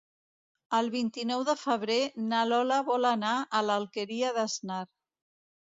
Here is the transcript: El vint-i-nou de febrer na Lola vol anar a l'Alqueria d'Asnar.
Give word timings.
El 0.77 0.87
vint-i-nou 0.95 1.43
de 1.51 1.55
febrer 1.65 1.99
na 2.31 2.41
Lola 2.49 2.81
vol 2.91 3.09
anar 3.13 3.37
a 3.61 3.65
l'Alqueria 3.69 4.35
d'Asnar. 4.41 4.85